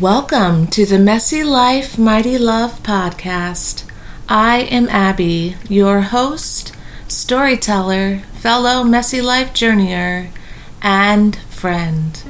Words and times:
Welcome 0.00 0.66
to 0.72 0.84
the 0.84 0.98
Messy 0.98 1.42
Life, 1.42 1.96
Mighty 1.96 2.36
Love 2.36 2.82
podcast. 2.82 3.90
I 4.28 4.58
am 4.64 4.90
Abby, 4.90 5.56
your 5.70 6.02
host, 6.02 6.76
storyteller, 7.08 8.18
fellow 8.34 8.84
Messy 8.84 9.22
Life 9.22 9.54
journeyer, 9.54 10.28
and 10.82 11.34
friend. 11.48 12.22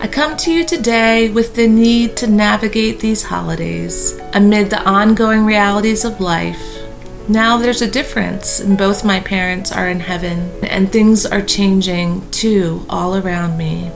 I 0.00 0.08
come 0.08 0.36
to 0.38 0.52
you 0.52 0.64
today 0.66 1.30
with 1.30 1.54
the 1.54 1.68
need 1.68 2.16
to 2.16 2.26
navigate 2.26 2.98
these 2.98 3.22
holidays 3.22 4.18
amid 4.32 4.70
the 4.70 4.82
ongoing 4.82 5.46
realities 5.46 6.04
of 6.04 6.20
life. 6.20 6.80
Now 7.28 7.56
there's 7.56 7.82
a 7.82 7.88
difference, 7.88 8.58
and 8.58 8.76
both 8.76 9.04
my 9.04 9.20
parents 9.20 9.70
are 9.70 9.88
in 9.88 10.00
heaven, 10.00 10.50
and 10.64 10.90
things 10.90 11.24
are 11.24 11.40
changing 11.40 12.28
too 12.32 12.84
all 12.90 13.14
around 13.14 13.56
me. 13.56 13.92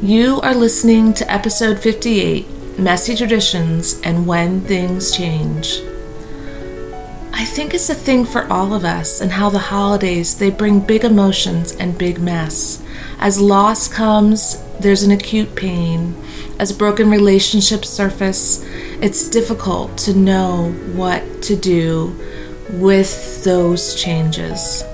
You 0.00 0.40
are 0.42 0.54
listening 0.54 1.12
to 1.14 1.28
episode 1.28 1.80
58 1.80 2.78
Messy 2.78 3.16
Traditions 3.16 4.00
and 4.02 4.28
When 4.28 4.60
Things 4.60 5.10
Change. 5.10 5.80
I 7.32 7.44
think 7.44 7.74
it's 7.74 7.90
a 7.90 7.96
thing 7.96 8.24
for 8.24 8.46
all 8.46 8.74
of 8.74 8.84
us 8.84 9.20
and 9.20 9.32
how 9.32 9.50
the 9.50 9.58
holidays 9.58 10.38
they 10.38 10.50
bring 10.50 10.78
big 10.78 11.02
emotions 11.02 11.72
and 11.72 11.98
big 11.98 12.20
mess. 12.20 12.80
As 13.18 13.40
loss 13.40 13.88
comes, 13.88 14.62
there's 14.78 15.02
an 15.02 15.10
acute 15.10 15.56
pain. 15.56 16.14
As 16.60 16.70
broken 16.70 17.10
relationships 17.10 17.88
surface, 17.88 18.64
it's 19.02 19.28
difficult 19.28 19.98
to 19.98 20.14
know 20.14 20.70
what 20.94 21.42
to 21.42 21.56
do 21.56 22.16
with 22.70 23.42
those 23.42 23.96
changes. 23.96 24.84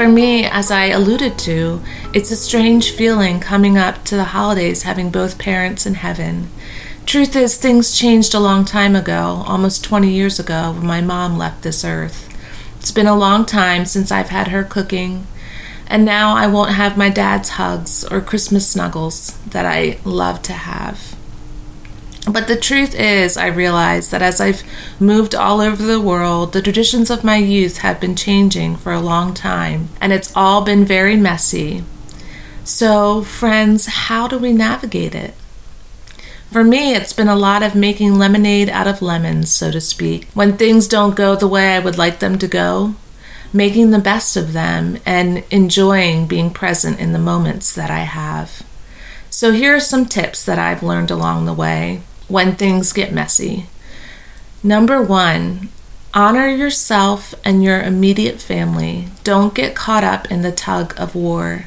For 0.00 0.08
me, 0.08 0.46
as 0.46 0.70
I 0.70 0.86
alluded 0.86 1.38
to, 1.40 1.82
it's 2.14 2.30
a 2.30 2.36
strange 2.36 2.92
feeling 2.92 3.38
coming 3.38 3.76
up 3.76 4.02
to 4.04 4.16
the 4.16 4.32
holidays 4.32 4.84
having 4.84 5.10
both 5.10 5.38
parents 5.38 5.84
in 5.84 5.92
heaven. 5.92 6.48
Truth 7.04 7.36
is, 7.36 7.58
things 7.58 7.98
changed 7.98 8.32
a 8.32 8.40
long 8.40 8.64
time 8.64 8.96
ago, 8.96 9.44
almost 9.46 9.84
20 9.84 10.10
years 10.10 10.40
ago, 10.40 10.72
when 10.72 10.86
my 10.86 11.02
mom 11.02 11.36
left 11.36 11.60
this 11.62 11.84
earth. 11.84 12.34
It's 12.78 12.90
been 12.90 13.06
a 13.06 13.14
long 13.14 13.44
time 13.44 13.84
since 13.84 14.10
I've 14.10 14.30
had 14.30 14.48
her 14.48 14.64
cooking, 14.64 15.26
and 15.86 16.06
now 16.06 16.34
I 16.34 16.46
won't 16.46 16.72
have 16.72 16.96
my 16.96 17.10
dad's 17.10 17.50
hugs 17.50 18.02
or 18.02 18.22
Christmas 18.22 18.66
snuggles 18.66 19.36
that 19.48 19.66
I 19.66 19.98
love 20.06 20.40
to 20.44 20.54
have. 20.54 21.09
But 22.28 22.48
the 22.48 22.56
truth 22.56 22.94
is, 22.94 23.36
I 23.36 23.46
realize 23.46 24.10
that 24.10 24.22
as 24.22 24.40
I've 24.40 24.62
moved 25.00 25.34
all 25.34 25.60
over 25.60 25.82
the 25.82 26.00
world, 26.00 26.52
the 26.52 26.60
traditions 26.60 27.10
of 27.10 27.24
my 27.24 27.36
youth 27.36 27.78
have 27.78 27.98
been 27.98 28.14
changing 28.14 28.76
for 28.76 28.92
a 28.92 29.00
long 29.00 29.32
time, 29.32 29.88
and 30.00 30.12
it's 30.12 30.34
all 30.36 30.62
been 30.62 30.84
very 30.84 31.16
messy. 31.16 31.82
So, 32.62 33.22
friends, 33.22 33.86
how 33.86 34.28
do 34.28 34.38
we 34.38 34.52
navigate 34.52 35.14
it? 35.14 35.34
For 36.52 36.62
me, 36.62 36.94
it's 36.94 37.14
been 37.14 37.28
a 37.28 37.36
lot 37.36 37.62
of 37.62 37.74
making 37.74 38.18
lemonade 38.18 38.68
out 38.68 38.86
of 38.86 39.00
lemons, 39.00 39.50
so 39.50 39.70
to 39.70 39.80
speak. 39.80 40.28
When 40.34 40.56
things 40.56 40.88
don't 40.88 41.16
go 41.16 41.36
the 41.36 41.48
way 41.48 41.74
I 41.74 41.78
would 41.78 41.96
like 41.96 42.18
them 42.18 42.38
to 42.38 42.48
go, 42.48 42.96
making 43.52 43.90
the 43.90 43.98
best 43.98 44.36
of 44.36 44.52
them 44.52 44.98
and 45.06 45.42
enjoying 45.50 46.26
being 46.26 46.50
present 46.50 47.00
in 47.00 47.12
the 47.12 47.18
moments 47.18 47.72
that 47.74 47.90
I 47.90 48.00
have. 48.00 48.62
So, 49.30 49.52
here 49.52 49.74
are 49.74 49.80
some 49.80 50.06
tips 50.06 50.44
that 50.44 50.58
I've 50.58 50.82
learned 50.82 51.10
along 51.10 51.46
the 51.46 51.54
way 51.54 52.02
when 52.30 52.54
things 52.54 52.92
get 52.92 53.12
messy. 53.12 53.66
Number 54.62 55.02
one, 55.02 55.68
honor 56.12 56.48
yourself 56.48 57.34
and 57.44 57.62
your 57.62 57.80
immediate 57.80 58.40
family. 58.40 59.08
Don't 59.24 59.54
get 59.54 59.74
caught 59.74 60.04
up 60.04 60.30
in 60.30 60.42
the 60.42 60.52
tug 60.52 60.94
of 60.98 61.14
war. 61.14 61.66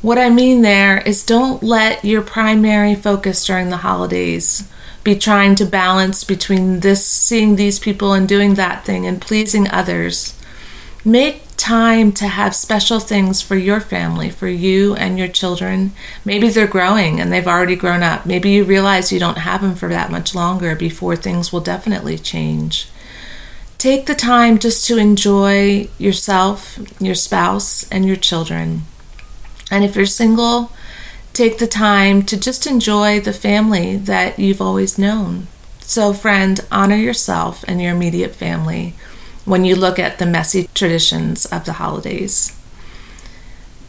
What 0.00 0.18
I 0.18 0.30
mean 0.30 0.62
there 0.62 0.98
is 0.98 1.26
don't 1.26 1.62
let 1.62 2.04
your 2.04 2.22
primary 2.22 2.94
focus 2.94 3.44
during 3.44 3.70
the 3.70 3.78
holidays 3.78 4.68
be 5.02 5.16
trying 5.16 5.54
to 5.56 5.64
balance 5.64 6.22
between 6.22 6.80
this, 6.80 7.04
seeing 7.04 7.56
these 7.56 7.78
people 7.78 8.12
and 8.12 8.28
doing 8.28 8.54
that 8.54 8.84
thing 8.84 9.06
and 9.06 9.20
pleasing 9.20 9.68
others. 9.70 10.34
Make 11.04 11.42
time 11.58 12.12
to 12.12 12.26
have 12.26 12.54
special 12.54 13.00
things 13.00 13.42
for 13.42 13.56
your 13.56 13.80
family, 13.80 14.30
for 14.30 14.48
you 14.48 14.94
and 14.94 15.18
your 15.18 15.28
children. 15.28 15.92
Maybe 16.24 16.48
they're 16.48 16.66
growing 16.66 17.20
and 17.20 17.30
they've 17.30 17.46
already 17.46 17.76
grown 17.76 18.02
up. 18.02 18.24
Maybe 18.24 18.50
you 18.50 18.64
realize 18.64 19.12
you 19.12 19.18
don't 19.18 19.38
have 19.38 19.60
them 19.60 19.74
for 19.74 19.88
that 19.88 20.10
much 20.10 20.34
longer 20.34 20.74
before 20.74 21.16
things 21.16 21.52
will 21.52 21.60
definitely 21.60 22.16
change. 22.16 22.88
Take 23.76 24.06
the 24.06 24.14
time 24.14 24.58
just 24.58 24.86
to 24.86 24.96
enjoy 24.96 25.88
yourself, 25.98 26.78
your 27.00 27.14
spouse, 27.14 27.88
and 27.90 28.04
your 28.04 28.16
children. 28.16 28.82
And 29.70 29.84
if 29.84 29.94
you're 29.94 30.06
single, 30.06 30.72
take 31.32 31.58
the 31.58 31.66
time 31.66 32.22
to 32.24 32.40
just 32.40 32.66
enjoy 32.66 33.20
the 33.20 33.32
family 33.32 33.96
that 33.96 34.38
you've 34.38 34.62
always 34.62 34.98
known. 34.98 35.48
So, 35.80 36.12
friend, 36.12 36.60
honor 36.70 36.96
yourself 36.96 37.64
and 37.68 37.80
your 37.80 37.92
immediate 37.92 38.34
family 38.34 38.94
when 39.48 39.64
you 39.64 39.74
look 39.74 39.98
at 39.98 40.18
the 40.18 40.26
messy 40.26 40.68
traditions 40.74 41.46
of 41.46 41.64
the 41.64 41.74
holidays. 41.74 42.54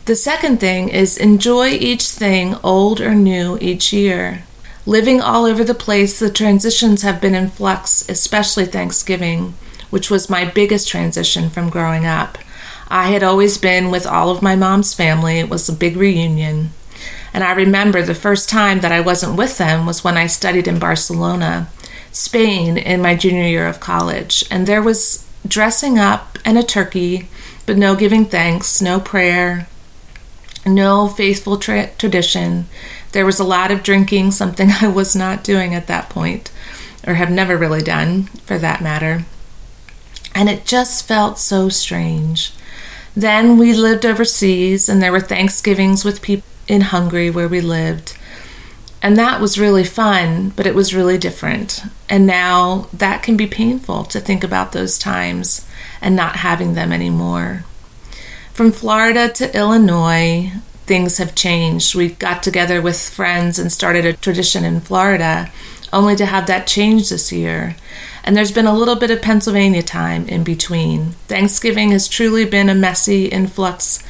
The 0.06 0.16
second 0.16 0.60
thing 0.60 0.90
is 0.90 1.18
enjoy 1.18 1.68
each 1.68 2.08
thing, 2.08 2.56
old 2.64 3.00
or 3.00 3.14
new, 3.14 3.58
each 3.62 3.94
year. 3.94 4.44
Living 4.86 5.22
all 5.22 5.46
over 5.46 5.64
the 5.64 5.76
place, 5.76 6.18
the 6.18 6.32
transitions 6.32 7.04
have 7.04 7.22
been 7.22 7.36
in 7.36 7.50
flux, 7.50 8.10
especially 8.10 8.66
Thanksgiving, 8.66 9.54
which 9.92 10.10
was 10.10 10.30
my 10.30 10.46
biggest 10.46 10.88
transition 10.88 11.50
from 11.50 11.70
growing 11.70 12.06
up. 12.08 12.40
I 12.88 13.10
had 13.12 13.22
always 13.22 13.60
been 13.60 13.92
with 13.92 14.08
all 14.08 14.32
of 14.32 14.42
my 14.42 14.56
mom's 14.56 14.96
family, 14.96 15.38
it 15.38 15.50
was 15.50 15.70
a 15.70 15.74
big 15.74 15.96
reunion. 15.96 16.72
And 17.34 17.44
I 17.44 17.52
remember 17.52 18.02
the 18.02 18.16
first 18.16 18.50
time 18.50 18.80
that 18.80 18.92
I 18.92 19.02
wasn't 19.02 19.38
with 19.38 19.60
them 19.60 19.86
was 19.86 20.04
when 20.04 20.18
I 20.18 20.26
studied 20.26 20.68
in 20.68 20.80
Barcelona, 20.80 21.70
Spain, 22.12 22.78
in 22.78 23.02
my 23.02 23.16
junior 23.16 23.44
year 23.44 23.68
of 23.68 23.80
college. 23.80 24.44
And 24.50 24.66
there 24.66 24.82
was 24.82 25.29
dressing 25.48 25.98
up 25.98 26.38
and 26.46 26.58
a 26.58 26.64
turkey, 26.64 27.28
but 27.66 27.78
no 27.78 27.96
giving 27.96 28.26
thanks, 28.26 28.82
no 28.82 29.00
prayer, 29.00 29.68
no 30.66 31.08
faithful 31.08 31.58
tra- 31.58 31.92
tradition. 31.98 32.68
There 33.12 33.26
was 33.26 33.40
a 33.40 33.44
lot 33.44 33.72
of 33.72 33.84
drinking, 33.84 34.32
something 34.32 34.72
I 34.72 34.88
was 34.88 35.16
not 35.16 35.44
doing 35.44 35.74
at 35.74 35.88
that 35.88 36.10
point, 36.10 36.52
or 37.08 37.16
have 37.16 37.32
never 37.32 37.58
really 37.58 37.82
done 37.82 38.24
for 38.46 38.58
that 38.58 38.82
matter. 38.82 39.26
And 40.36 40.50
it 40.50 40.66
just 40.66 41.08
felt 41.08 41.40
so 41.40 41.70
strange. 41.70 42.54
Then 43.16 43.58
we 43.58 43.74
lived 43.74 44.06
overseas, 44.06 44.88
and 44.88 45.02
there 45.02 45.12
were 45.12 45.20
Thanksgivings 45.20 46.06
with 46.06 46.22
people 46.22 46.48
in 46.68 46.82
Hungary 46.82 47.30
where 47.30 47.48
we 47.48 47.62
lived. 47.62 48.16
And 49.02 49.16
that 49.18 49.40
was 49.40 49.60
really 49.60 49.86
fun, 49.86 50.50
but 50.50 50.68
it 50.68 50.76
was 50.76 50.94
really 50.94 51.18
different. 51.18 51.84
And 52.10 52.28
now 52.28 52.88
that 52.92 53.24
can 53.24 53.38
be 53.38 53.48
painful 53.48 54.04
to 54.06 54.20
think 54.20 54.44
about 54.44 54.72
those 54.72 55.00
times 55.00 55.66
and 56.02 56.16
not 56.16 56.38
having 56.38 56.74
them 56.74 56.92
anymore. 56.92 57.64
From 58.54 58.72
Florida 58.74 59.30
to 59.30 59.58
Illinois, 59.58 60.52
things 60.86 61.18
have 61.18 61.36
changed. 61.36 61.96
We 61.96 62.10
got 62.10 62.44
together 62.44 62.82
with 62.82 63.00
friends 63.00 63.58
and 63.58 63.72
started 63.72 64.06
a 64.06 64.14
tradition 64.14 64.66
in 64.66 64.82
Florida, 64.82 65.50
only 65.94 66.16
to 66.18 66.26
have 66.26 66.46
that 66.48 66.68
change 66.68 67.10
this 67.10 67.32
year. 67.32 67.78
And 68.24 68.36
there's 68.36 68.52
been 68.52 68.68
a 68.68 68.76
little 68.76 68.96
bit 68.96 69.12
of 69.12 69.22
Pennsylvania 69.22 69.82
time 69.82 70.28
in 70.28 70.44
between. 70.44 71.12
Thanksgiving 71.28 71.92
has 71.92 72.10
truly 72.10 72.44
been 72.44 72.70
a 72.70 72.76
messy 72.76 73.28
influx 73.28 74.04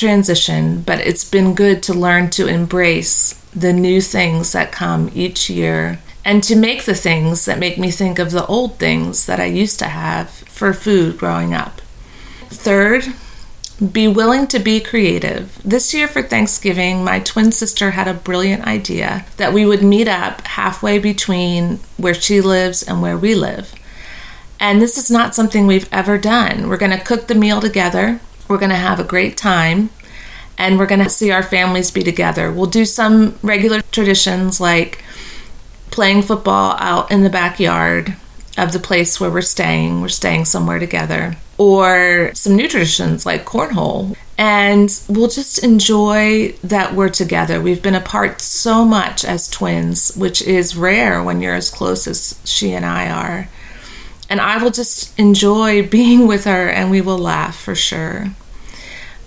transition, 0.00 0.80
but 0.82 0.98
it's 1.00 1.28
been 1.28 1.54
good 1.54 1.82
to 1.84 1.94
learn 1.94 2.30
to 2.30 2.46
embrace 2.46 3.34
the 3.54 3.72
new 3.72 4.00
things 4.00 4.52
that 4.52 4.72
come 4.72 5.10
each 5.14 5.50
year 5.50 6.00
and 6.24 6.42
to 6.44 6.56
make 6.56 6.84
the 6.84 6.94
things 6.94 7.44
that 7.44 7.58
make 7.58 7.78
me 7.78 7.90
think 7.90 8.18
of 8.18 8.30
the 8.30 8.46
old 8.46 8.78
things 8.78 9.26
that 9.26 9.40
I 9.40 9.46
used 9.46 9.78
to 9.78 9.86
have 9.86 10.30
for 10.30 10.72
food 10.72 11.18
growing 11.18 11.54
up. 11.54 11.80
Third, 12.48 13.04
be 13.92 14.06
willing 14.06 14.46
to 14.48 14.58
be 14.58 14.80
creative. 14.80 15.58
This 15.64 15.94
year 15.94 16.06
for 16.06 16.22
Thanksgiving, 16.22 17.02
my 17.02 17.20
twin 17.20 17.50
sister 17.52 17.92
had 17.92 18.08
a 18.08 18.14
brilliant 18.14 18.66
idea 18.66 19.24
that 19.38 19.54
we 19.54 19.64
would 19.64 19.82
meet 19.82 20.08
up 20.08 20.42
halfway 20.46 20.98
between 20.98 21.78
where 21.96 22.14
she 22.14 22.40
lives 22.40 22.82
and 22.82 23.00
where 23.00 23.16
we 23.16 23.34
live. 23.34 23.74
And 24.58 24.82
this 24.82 24.98
is 24.98 25.10
not 25.10 25.34
something 25.34 25.66
we've 25.66 25.88
ever 25.90 26.18
done. 26.18 26.68
We're 26.68 26.76
going 26.76 26.96
to 26.96 27.02
cook 27.02 27.26
the 27.26 27.34
meal 27.34 27.62
together. 27.62 28.20
We're 28.50 28.58
going 28.58 28.70
to 28.70 28.76
have 28.76 28.98
a 28.98 29.04
great 29.04 29.36
time 29.36 29.90
and 30.58 30.76
we're 30.76 30.86
going 30.86 31.04
to 31.04 31.08
see 31.08 31.30
our 31.30 31.42
families 31.44 31.92
be 31.92 32.02
together. 32.02 32.50
We'll 32.50 32.66
do 32.66 32.84
some 32.84 33.38
regular 33.42 33.80
traditions 33.92 34.60
like 34.60 35.04
playing 35.92 36.22
football 36.22 36.74
out 36.80 37.12
in 37.12 37.22
the 37.22 37.30
backyard 37.30 38.16
of 38.58 38.72
the 38.72 38.80
place 38.80 39.20
where 39.20 39.30
we're 39.30 39.40
staying. 39.40 40.00
We're 40.00 40.08
staying 40.08 40.46
somewhere 40.46 40.80
together. 40.80 41.36
Or 41.58 42.32
some 42.34 42.56
new 42.56 42.66
traditions 42.66 43.24
like 43.24 43.44
cornhole. 43.44 44.16
And 44.36 45.00
we'll 45.08 45.28
just 45.28 45.62
enjoy 45.62 46.52
that 46.64 46.94
we're 46.94 47.08
together. 47.08 47.60
We've 47.60 47.82
been 47.82 47.94
apart 47.94 48.40
so 48.40 48.84
much 48.84 49.24
as 49.24 49.48
twins, 49.48 50.12
which 50.16 50.42
is 50.42 50.74
rare 50.74 51.22
when 51.22 51.40
you're 51.40 51.54
as 51.54 51.70
close 51.70 52.08
as 52.08 52.40
she 52.44 52.72
and 52.72 52.84
I 52.84 53.10
are. 53.10 53.48
And 54.30 54.40
I 54.40 54.62
will 54.62 54.70
just 54.70 55.18
enjoy 55.18 55.86
being 55.86 56.26
with 56.26 56.44
her 56.44 56.70
and 56.70 56.90
we 56.90 57.02
will 57.02 57.18
laugh 57.18 57.60
for 57.60 57.74
sure. 57.74 58.28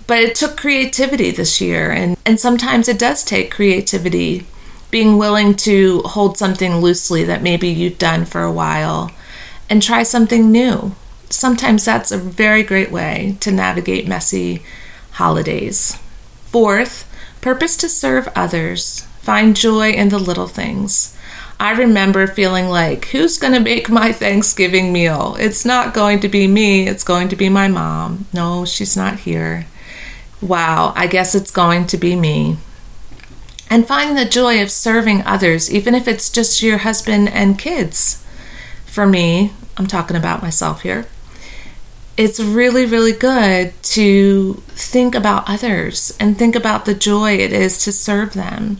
But 0.06 0.18
it 0.18 0.34
took 0.34 0.56
creativity 0.56 1.30
this 1.30 1.60
year, 1.60 1.90
and, 1.90 2.16
and 2.26 2.38
sometimes 2.38 2.88
it 2.88 2.98
does 2.98 3.24
take 3.24 3.50
creativity 3.50 4.46
being 4.90 5.16
willing 5.16 5.54
to 5.54 6.00
hold 6.02 6.38
something 6.38 6.76
loosely 6.76 7.24
that 7.24 7.42
maybe 7.42 7.68
you've 7.68 7.98
done 7.98 8.24
for 8.24 8.42
a 8.42 8.52
while 8.52 9.10
and 9.68 9.82
try 9.82 10.02
something 10.02 10.52
new. 10.52 10.94
Sometimes 11.30 11.84
that's 11.84 12.12
a 12.12 12.18
very 12.18 12.62
great 12.62 12.92
way 12.92 13.36
to 13.40 13.50
navigate 13.50 14.06
messy 14.06 14.62
holidays. 15.12 15.98
Fourth, 16.46 17.10
purpose 17.40 17.76
to 17.78 17.88
serve 17.88 18.28
others. 18.36 19.00
Find 19.20 19.56
joy 19.56 19.90
in 19.90 20.10
the 20.10 20.18
little 20.18 20.46
things. 20.46 21.18
I 21.64 21.70
remember 21.70 22.26
feeling 22.26 22.68
like, 22.68 23.06
who's 23.06 23.38
going 23.38 23.54
to 23.54 23.58
make 23.58 23.88
my 23.88 24.12
Thanksgiving 24.12 24.92
meal? 24.92 25.34
It's 25.38 25.64
not 25.64 25.94
going 25.94 26.20
to 26.20 26.28
be 26.28 26.46
me, 26.46 26.86
it's 26.86 27.04
going 27.04 27.28
to 27.28 27.36
be 27.36 27.48
my 27.48 27.68
mom. 27.68 28.26
No, 28.34 28.66
she's 28.66 28.98
not 28.98 29.20
here. 29.20 29.64
Wow, 30.42 30.92
I 30.94 31.06
guess 31.06 31.34
it's 31.34 31.50
going 31.50 31.86
to 31.86 31.96
be 31.96 32.16
me. 32.16 32.58
And 33.70 33.88
find 33.88 34.14
the 34.14 34.26
joy 34.26 34.60
of 34.60 34.70
serving 34.70 35.22
others, 35.22 35.72
even 35.72 35.94
if 35.94 36.06
it's 36.06 36.28
just 36.28 36.62
your 36.62 36.76
husband 36.76 37.30
and 37.30 37.58
kids. 37.58 38.22
For 38.84 39.06
me, 39.06 39.54
I'm 39.78 39.86
talking 39.86 40.18
about 40.18 40.42
myself 40.42 40.82
here 40.82 41.06
it's 42.16 42.38
really, 42.38 42.86
really 42.86 43.12
good 43.12 43.72
to 43.82 44.54
think 44.68 45.14
about 45.14 45.48
others 45.48 46.16
and 46.20 46.38
think 46.38 46.54
about 46.54 46.84
the 46.84 46.94
joy 46.94 47.32
it 47.32 47.52
is 47.52 47.82
to 47.84 47.92
serve 47.92 48.34
them, 48.34 48.78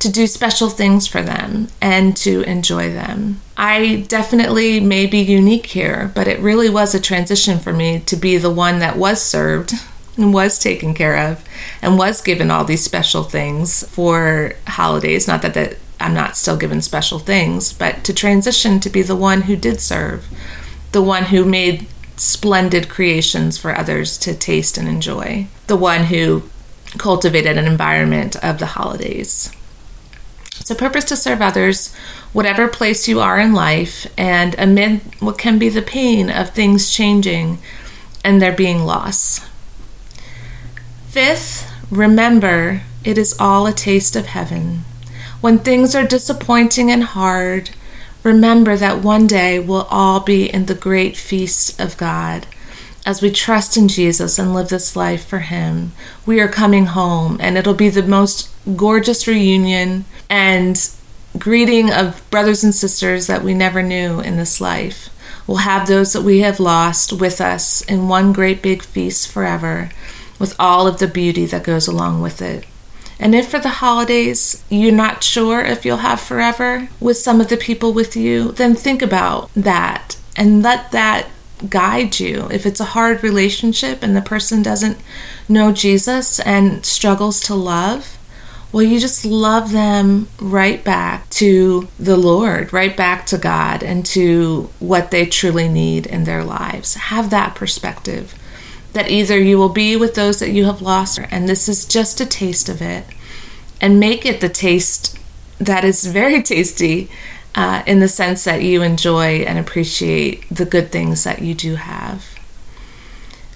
to 0.00 0.10
do 0.10 0.26
special 0.26 0.68
things 0.68 1.06
for 1.06 1.22
them, 1.22 1.68
and 1.80 2.16
to 2.18 2.42
enjoy 2.42 2.92
them. 2.92 3.40
I 3.56 4.06
definitely 4.08 4.78
may 4.78 5.06
be 5.06 5.18
unique 5.18 5.66
here, 5.66 6.12
but 6.14 6.28
it 6.28 6.40
really 6.40 6.70
was 6.70 6.94
a 6.94 7.00
transition 7.00 7.58
for 7.58 7.72
me 7.72 8.00
to 8.00 8.16
be 8.16 8.38
the 8.38 8.50
one 8.50 8.78
that 8.78 8.96
was 8.96 9.20
served 9.20 9.72
and 10.16 10.32
was 10.32 10.58
taken 10.58 10.94
care 10.94 11.16
of 11.16 11.44
and 11.82 11.98
was 11.98 12.20
given 12.20 12.50
all 12.50 12.64
these 12.64 12.84
special 12.84 13.24
things 13.24 13.86
for 13.88 14.52
holidays. 14.66 15.26
Not 15.26 15.42
that, 15.42 15.54
that 15.54 15.78
I'm 15.98 16.14
not 16.14 16.36
still 16.36 16.56
given 16.56 16.80
special 16.80 17.18
things, 17.18 17.72
but 17.72 18.04
to 18.04 18.14
transition 18.14 18.78
to 18.80 18.90
be 18.90 19.02
the 19.02 19.16
one 19.16 19.42
who 19.42 19.56
did 19.56 19.80
serve, 19.80 20.26
the 20.92 21.02
one 21.02 21.24
who 21.24 21.44
made 21.44 21.86
splendid 22.16 22.88
creations 22.88 23.58
for 23.58 23.74
others 23.74 24.18
to 24.18 24.34
taste 24.34 24.78
and 24.78 24.88
enjoy. 24.88 25.46
The 25.66 25.76
one 25.76 26.04
who 26.04 26.44
cultivated 26.98 27.56
an 27.56 27.66
environment 27.66 28.36
of 28.44 28.58
the 28.58 28.66
holidays. 28.66 29.52
It's 30.60 30.70
a 30.70 30.74
purpose 30.74 31.04
to 31.04 31.16
serve 31.16 31.40
others, 31.40 31.94
whatever 32.32 32.68
place 32.68 33.08
you 33.08 33.20
are 33.20 33.38
in 33.38 33.52
life, 33.52 34.06
and 34.16 34.54
amid 34.58 35.00
what 35.20 35.38
can 35.38 35.58
be 35.58 35.68
the 35.68 35.82
pain 35.82 36.30
of 36.30 36.50
things 36.50 36.90
changing 36.90 37.58
and 38.24 38.40
there 38.40 38.52
being 38.52 38.84
loss. 38.84 39.46
Fifth, 41.08 41.70
remember 41.90 42.82
it 43.04 43.16
is 43.16 43.36
all 43.38 43.66
a 43.66 43.72
taste 43.72 44.16
of 44.16 44.26
heaven. 44.26 44.84
When 45.40 45.58
things 45.58 45.94
are 45.94 46.06
disappointing 46.06 46.90
and 46.90 47.04
hard, 47.04 47.70
Remember 48.24 48.76
that 48.76 49.02
one 49.02 49.26
day 49.26 49.58
we'll 49.58 49.86
all 49.90 50.20
be 50.20 50.52
in 50.52 50.66
the 50.66 50.74
great 50.74 51.16
feast 51.16 51.80
of 51.80 51.96
God. 51.96 52.46
As 53.08 53.22
we 53.22 53.30
trust 53.30 53.78
in 53.78 53.88
Jesus 53.88 54.38
and 54.38 54.52
live 54.52 54.68
this 54.68 54.94
life 54.94 55.24
for 55.24 55.38
Him, 55.38 55.92
we 56.26 56.40
are 56.40 56.46
coming 56.46 56.84
home, 56.84 57.38
and 57.40 57.56
it'll 57.56 57.72
be 57.72 57.88
the 57.88 58.02
most 58.02 58.50
gorgeous 58.76 59.26
reunion 59.26 60.04
and 60.28 60.90
greeting 61.38 61.90
of 61.90 62.22
brothers 62.30 62.62
and 62.62 62.74
sisters 62.74 63.26
that 63.26 63.42
we 63.42 63.54
never 63.54 63.82
knew 63.82 64.20
in 64.20 64.36
this 64.36 64.60
life. 64.60 65.08
We'll 65.46 65.64
have 65.64 65.88
those 65.88 66.12
that 66.12 66.20
we 66.20 66.40
have 66.40 66.60
lost 66.60 67.14
with 67.14 67.40
us 67.40 67.80
in 67.80 68.08
one 68.08 68.34
great 68.34 68.60
big 68.60 68.82
feast 68.82 69.32
forever, 69.32 69.88
with 70.38 70.54
all 70.58 70.86
of 70.86 70.98
the 70.98 71.08
beauty 71.08 71.46
that 71.46 71.64
goes 71.64 71.86
along 71.86 72.20
with 72.20 72.42
it. 72.42 72.66
And 73.18 73.34
if 73.34 73.48
for 73.48 73.58
the 73.58 73.80
holidays 73.80 74.62
you're 74.68 74.92
not 74.92 75.24
sure 75.24 75.64
if 75.64 75.86
you'll 75.86 76.04
have 76.08 76.20
forever 76.20 76.90
with 77.00 77.16
some 77.16 77.40
of 77.40 77.48
the 77.48 77.56
people 77.56 77.94
with 77.94 78.18
you, 78.18 78.52
then 78.52 78.74
think 78.74 79.00
about 79.00 79.48
that 79.54 80.18
and 80.36 80.62
let 80.62 80.92
that 80.92 81.28
guide 81.68 82.20
you. 82.20 82.48
If 82.50 82.66
it's 82.66 82.80
a 82.80 82.84
hard 82.84 83.22
relationship 83.22 84.02
and 84.02 84.16
the 84.16 84.22
person 84.22 84.62
doesn't 84.62 84.98
know 85.48 85.72
Jesus 85.72 86.40
and 86.40 86.84
struggles 86.84 87.40
to 87.42 87.54
love, 87.54 88.18
well, 88.70 88.82
you 88.82 89.00
just 89.00 89.24
love 89.24 89.72
them 89.72 90.28
right 90.40 90.84
back 90.84 91.30
to 91.30 91.88
the 91.98 92.18
Lord, 92.18 92.72
right 92.72 92.94
back 92.94 93.24
to 93.26 93.38
God 93.38 93.82
and 93.82 94.04
to 94.06 94.70
what 94.78 95.10
they 95.10 95.24
truly 95.24 95.68
need 95.68 96.06
in 96.06 96.24
their 96.24 96.44
lives. 96.44 96.94
Have 96.94 97.30
that 97.30 97.54
perspective 97.54 98.34
that 98.92 99.10
either 99.10 99.38
you 99.38 99.56
will 99.56 99.70
be 99.70 99.96
with 99.96 100.14
those 100.14 100.38
that 100.40 100.50
you 100.50 100.66
have 100.66 100.82
lost, 100.82 101.18
and 101.30 101.48
this 101.48 101.68
is 101.68 101.86
just 101.86 102.20
a 102.20 102.26
taste 102.26 102.68
of 102.68 102.82
it, 102.82 103.04
and 103.80 104.00
make 104.00 104.26
it 104.26 104.40
the 104.40 104.48
taste 104.48 105.18
that 105.58 105.84
is 105.84 106.04
very 106.06 106.42
tasty 106.54 107.08
uh, 107.58 107.82
in 107.88 107.98
the 107.98 108.06
sense 108.06 108.44
that 108.44 108.62
you 108.62 108.82
enjoy 108.82 109.38
and 109.38 109.58
appreciate 109.58 110.48
the 110.48 110.64
good 110.64 110.92
things 110.92 111.24
that 111.24 111.42
you 111.42 111.54
do 111.54 111.74
have. 111.74 112.38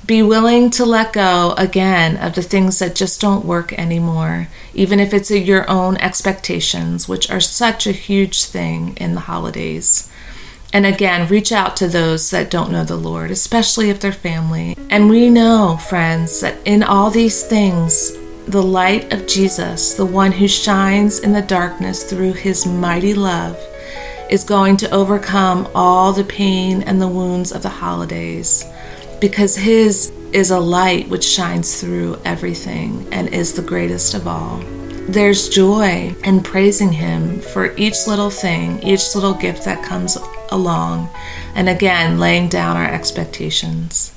Be 0.05 0.25
willing 0.25 0.71
to 0.71 0.85
let 0.85 1.13
go 1.13 1.55
again 1.57 2.17
of 2.17 2.35
the 2.35 2.43
things 2.43 2.81
that 2.81 2.97
just 2.97 3.21
don't 3.21 3.45
work 3.45 3.73
anymore, 3.75 4.49
even 4.75 4.99
if 4.99 5.15
it's 5.15 5.31
your 5.31 5.71
own 5.71 5.97
expectations, 5.99 7.09
which 7.09 7.31
are 7.31 7.39
such 7.39 7.87
a 7.87 7.93
huge 7.93 8.43
thing 8.47 8.97
in 8.97 9.15
the 9.15 9.21
holidays. 9.21 10.11
And 10.73 10.85
again, 10.85 11.29
reach 11.29 11.53
out 11.53 11.77
to 11.77 11.87
those 11.87 12.29
that 12.31 12.51
don't 12.51 12.73
know 12.73 12.83
the 12.83 12.97
Lord, 12.97 13.31
especially 13.31 13.89
if 13.89 14.01
they're 14.01 14.11
family. 14.11 14.77
And 14.91 15.09
we 15.09 15.31
know, 15.31 15.79
friends, 15.89 16.41
that 16.41 16.57
in 16.65 16.83
all 16.83 17.11
these 17.11 17.45
things, 17.45 18.19
the 18.49 18.63
light 18.63 19.13
of 19.13 19.29
Jesus, 19.29 19.95
the 19.95 20.05
one 20.05 20.33
who 20.33 20.49
shines 20.49 21.21
in 21.21 21.33
the 21.33 21.43
darkness 21.43 22.03
through 22.03 22.33
his 22.33 22.67
mighty 22.67 23.15
love, 23.15 23.57
is 24.33 24.45
going 24.45 24.79
to 24.79 24.91
overcome 24.91 25.69
all 25.75 26.11
the 26.11 26.25
pain 26.25 26.81
and 26.85 27.01
the 27.01 27.07
wounds 27.07 27.53
of 27.53 27.63
the 27.63 27.69
holidays 27.69 28.65
because 29.21 29.55
his 29.55 30.11
is 30.33 30.51
a 30.51 30.59
light 30.59 31.07
which 31.11 31.23
shines 31.23 31.79
through 31.79 32.19
everything 32.25 33.07
and 33.13 33.29
is 33.29 33.53
the 33.53 33.61
greatest 33.61 34.15
of 34.15 34.27
all. 34.27 34.57
There's 35.07 35.51
joy 35.51 36.15
in 36.25 36.43
praising 36.43 36.93
him 36.93 37.41
for 37.41 37.77
each 37.77 38.07
little 38.07 38.31
thing, 38.31 38.83
each 38.83 39.15
little 39.15 39.35
gift 39.35 39.67
that 39.67 39.85
comes 39.85 40.17
along, 40.51 41.11
and 41.55 41.69
again, 41.69 42.19
laying 42.19 42.49
down 42.49 42.79
our 42.79 42.91
expectations. 42.91 44.15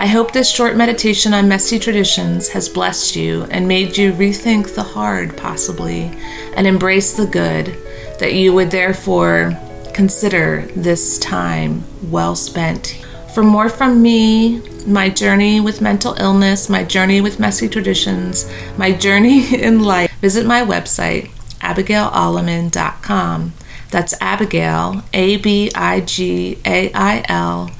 I 0.00 0.06
hope 0.06 0.32
this 0.32 0.50
short 0.50 0.76
meditation 0.76 1.32
on 1.32 1.48
messy 1.48 1.78
traditions 1.78 2.48
has 2.48 2.68
blessed 2.68 3.14
you 3.14 3.44
and 3.50 3.68
made 3.68 3.96
you 3.96 4.12
rethink 4.12 4.74
the 4.74 4.82
hard, 4.82 5.36
possibly, 5.36 6.10
and 6.56 6.66
embrace 6.66 7.16
the 7.16 7.26
good, 7.26 7.76
that 8.18 8.34
you 8.34 8.52
would 8.52 8.70
therefore 8.70 9.58
consider 9.94 10.62
this 10.76 11.18
time 11.18 11.82
well 12.10 12.36
spent. 12.36 13.04
For 13.34 13.42
more 13.42 13.68
from 13.68 14.00
me, 14.02 14.60
my 14.86 15.08
journey 15.08 15.60
with 15.60 15.80
mental 15.80 16.14
illness, 16.14 16.68
my 16.68 16.82
journey 16.84 17.20
with 17.20 17.38
messy 17.38 17.68
traditions, 17.68 18.50
my 18.76 18.92
journey 18.92 19.54
in 19.62 19.82
life, 19.82 20.10
visit 20.20 20.46
my 20.46 20.62
website, 20.62 21.30
abigailalleman.com. 21.60 23.52
That's 23.90 24.14
Abigail, 24.20 25.02
A 25.12 25.36
B 25.38 25.70
I 25.74 26.00
G 26.00 26.58
A 26.64 26.92
I 26.92 27.24
L, 27.28 27.70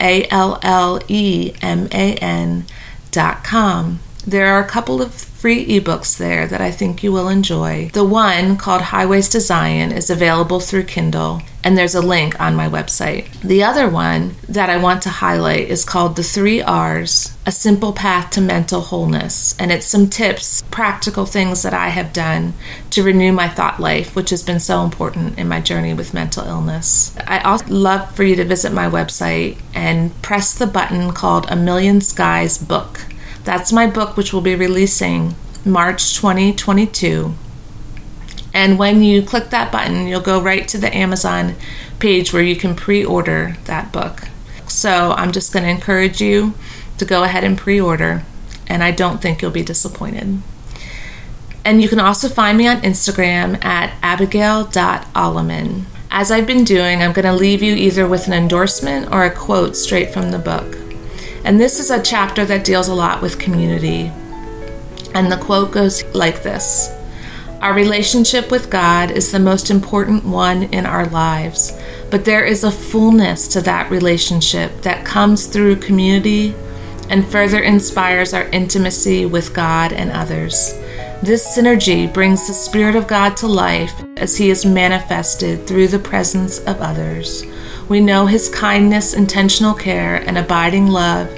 A 0.00 0.26
L 0.30 0.58
L 0.62 1.00
E 1.08 1.52
M 1.60 1.88
A 1.92 2.14
N 2.16 2.64
dot 3.10 3.44
com. 3.44 4.00
There 4.26 4.48
are 4.48 4.60
a 4.60 4.68
couple 4.68 5.00
of 5.00 5.14
free 5.14 5.64
ebooks 5.80 6.18
there 6.18 6.46
that 6.46 6.60
I 6.60 6.70
think 6.70 7.02
you 7.02 7.12
will 7.12 7.28
enjoy. 7.28 7.88
The 7.94 8.04
one 8.04 8.58
called 8.58 8.82
Highways 8.82 9.30
to 9.30 9.40
Zion 9.40 9.90
is 9.90 10.10
available 10.10 10.60
through 10.60 10.84
Kindle, 10.84 11.40
and 11.64 11.78
there's 11.78 11.94
a 11.94 12.02
link 12.02 12.38
on 12.38 12.54
my 12.54 12.68
website. 12.68 13.40
The 13.40 13.62
other 13.62 13.88
one 13.88 14.36
that 14.46 14.68
I 14.68 14.76
want 14.76 15.00
to 15.02 15.08
highlight 15.08 15.68
is 15.68 15.86
called 15.86 16.16
The 16.16 16.22
Three 16.22 16.60
R's 16.60 17.34
A 17.46 17.52
Simple 17.52 17.94
Path 17.94 18.32
to 18.32 18.42
Mental 18.42 18.82
Wholeness, 18.82 19.56
and 19.58 19.72
it's 19.72 19.86
some 19.86 20.10
tips, 20.10 20.62
practical 20.70 21.24
things 21.24 21.62
that 21.62 21.72
I 21.72 21.88
have 21.88 22.12
done 22.12 22.52
to 22.90 23.02
renew 23.02 23.32
my 23.32 23.48
thought 23.48 23.80
life, 23.80 24.14
which 24.14 24.28
has 24.28 24.42
been 24.42 24.60
so 24.60 24.84
important 24.84 25.38
in 25.38 25.48
my 25.48 25.62
journey 25.62 25.94
with 25.94 26.12
mental 26.12 26.44
illness. 26.46 27.16
I 27.26 27.38
also 27.38 27.64
love 27.68 28.14
for 28.14 28.24
you 28.24 28.36
to 28.36 28.44
visit 28.44 28.74
my 28.74 28.90
website 28.90 29.58
and 29.74 30.20
press 30.20 30.52
the 30.52 30.66
button 30.66 31.12
called 31.12 31.50
A 31.50 31.56
Million 31.56 32.02
Skies 32.02 32.58
Book 32.58 33.06
that's 33.44 33.72
my 33.72 33.86
book, 33.86 34.16
which 34.16 34.32
will 34.32 34.40
be 34.40 34.54
releasing 34.54 35.34
March 35.64 36.14
2022. 36.14 37.34
And 38.52 38.78
when 38.78 39.02
you 39.02 39.22
click 39.22 39.50
that 39.50 39.70
button, 39.70 40.06
you'll 40.06 40.20
go 40.20 40.40
right 40.40 40.66
to 40.68 40.78
the 40.78 40.94
Amazon 40.94 41.54
page 41.98 42.32
where 42.32 42.42
you 42.42 42.56
can 42.56 42.74
pre 42.74 43.04
order 43.04 43.56
that 43.64 43.92
book. 43.92 44.28
So 44.66 45.12
I'm 45.12 45.32
just 45.32 45.52
going 45.52 45.64
to 45.64 45.70
encourage 45.70 46.20
you 46.20 46.54
to 46.98 47.04
go 47.04 47.24
ahead 47.24 47.44
and 47.44 47.56
pre 47.56 47.80
order, 47.80 48.24
and 48.66 48.82
I 48.82 48.90
don't 48.90 49.22
think 49.22 49.42
you'll 49.42 49.50
be 49.50 49.62
disappointed. 49.62 50.42
And 51.64 51.82
you 51.82 51.88
can 51.88 52.00
also 52.00 52.28
find 52.28 52.56
me 52.56 52.66
on 52.66 52.80
Instagram 52.80 53.62
at 53.64 53.94
abigail.alleman. 54.02 55.84
As 56.10 56.32
I've 56.32 56.46
been 56.46 56.64
doing, 56.64 57.02
I'm 57.02 57.12
going 57.12 57.26
to 57.26 57.32
leave 57.32 57.62
you 57.62 57.74
either 57.74 58.08
with 58.08 58.26
an 58.26 58.32
endorsement 58.32 59.12
or 59.12 59.24
a 59.24 59.30
quote 59.30 59.76
straight 59.76 60.12
from 60.12 60.30
the 60.30 60.38
book. 60.38 60.79
And 61.44 61.60
this 61.60 61.80
is 61.80 61.90
a 61.90 62.02
chapter 62.02 62.44
that 62.44 62.64
deals 62.64 62.88
a 62.88 62.94
lot 62.94 63.22
with 63.22 63.38
community. 63.38 64.12
And 65.14 65.30
the 65.30 65.38
quote 65.38 65.72
goes 65.72 66.04
like 66.14 66.42
this 66.42 66.94
Our 67.60 67.74
relationship 67.74 68.50
with 68.50 68.70
God 68.70 69.10
is 69.10 69.32
the 69.32 69.38
most 69.38 69.70
important 69.70 70.24
one 70.24 70.64
in 70.64 70.86
our 70.86 71.06
lives, 71.06 71.72
but 72.10 72.24
there 72.24 72.44
is 72.44 72.64
a 72.64 72.70
fullness 72.70 73.48
to 73.48 73.60
that 73.62 73.90
relationship 73.90 74.82
that 74.82 75.04
comes 75.04 75.46
through 75.46 75.76
community 75.76 76.54
and 77.08 77.26
further 77.26 77.60
inspires 77.60 78.32
our 78.32 78.48
intimacy 78.50 79.26
with 79.26 79.52
God 79.52 79.92
and 79.92 80.12
others. 80.12 80.72
This 81.22 81.46
synergy 81.46 82.10
brings 82.12 82.46
the 82.46 82.54
Spirit 82.54 82.96
of 82.96 83.08
God 83.08 83.36
to 83.38 83.46
life 83.46 83.92
as 84.16 84.36
He 84.36 84.48
is 84.48 84.64
manifested 84.64 85.66
through 85.66 85.88
the 85.88 85.98
presence 85.98 86.60
of 86.60 86.80
others. 86.80 87.44
We 87.90 87.98
know 87.98 88.26
His 88.26 88.48
kindness, 88.48 89.14
intentional 89.14 89.74
care, 89.74 90.14
and 90.14 90.38
abiding 90.38 90.86
love 90.86 91.28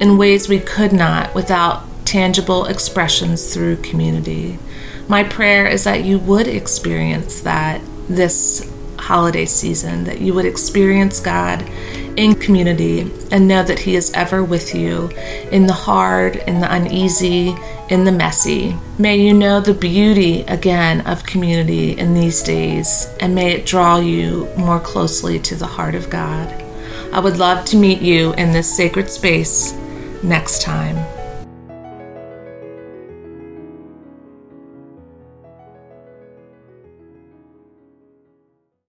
in 0.00 0.16
ways 0.16 0.48
we 0.48 0.58
could 0.58 0.90
not 0.90 1.34
without 1.34 1.84
tangible 2.06 2.64
expressions 2.64 3.52
through 3.52 3.76
community. 3.82 4.58
My 5.06 5.22
prayer 5.22 5.66
is 5.66 5.84
that 5.84 6.02
you 6.02 6.18
would 6.18 6.48
experience 6.48 7.42
that 7.42 7.82
this 8.08 8.72
holiday 8.98 9.44
season, 9.44 10.04
that 10.04 10.22
you 10.22 10.32
would 10.32 10.46
experience 10.46 11.20
God 11.20 11.62
in 12.16 12.34
community 12.34 13.10
and 13.30 13.48
know 13.48 13.62
that 13.62 13.80
He 13.80 13.96
is 13.96 14.12
ever 14.12 14.44
with 14.44 14.74
you 14.74 15.08
in 15.50 15.66
the 15.66 15.72
hard, 15.72 16.36
in 16.36 16.60
the 16.60 16.72
uneasy, 16.72 17.56
in 17.88 18.04
the 18.04 18.12
messy. 18.12 18.76
May 18.98 19.20
you 19.20 19.34
know 19.34 19.60
the 19.60 19.74
beauty 19.74 20.42
again 20.42 21.02
of 21.02 21.24
community 21.24 21.92
in 21.98 22.14
these 22.14 22.42
days, 22.42 23.08
and 23.20 23.34
may 23.34 23.52
it 23.52 23.66
draw 23.66 23.98
you 23.98 24.48
more 24.56 24.80
closely 24.80 25.38
to 25.40 25.54
the 25.54 25.66
heart 25.66 25.94
of 25.94 26.10
God. 26.10 26.50
I 27.12 27.20
would 27.20 27.36
love 27.36 27.64
to 27.66 27.76
meet 27.76 28.00
you 28.00 28.32
in 28.34 28.52
this 28.52 28.74
sacred 28.74 29.10
space 29.10 29.72
next 30.22 30.62
time. 30.62 30.96